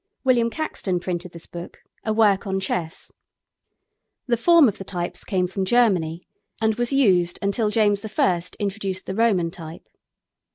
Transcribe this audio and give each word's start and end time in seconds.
William 0.23 0.49
Caxton 0.49 0.99
printed 0.99 1.31
this 1.31 1.45
book, 1.45 1.77
a 2.03 2.11
work 2.11 2.47
on 2.47 2.59
chess. 2.59 3.11
The 4.25 4.35
form 4.35 4.67
of 4.67 4.79
the 4.79 4.83
types 4.83 5.23
came 5.23 5.45
from 5.45 5.63
Germany, 5.63 6.23
and 6.59 6.73
was 6.73 6.91
used 6.91 7.37
till 7.51 7.69
James 7.69 8.03
I. 8.17 8.41
introduced 8.57 9.05
the 9.05 9.13
Roman 9.13 9.51
type. 9.51 9.87